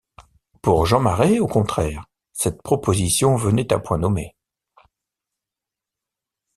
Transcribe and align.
Pour 0.63 0.87
Jean 0.87 0.99
Marais, 0.99 1.37
au 1.37 1.45
contraire, 1.45 2.05
cette 2.33 2.63
proposition 2.63 3.35
venait 3.35 3.71
à 3.71 3.77
point 3.77 3.99
nommé. 3.99 4.35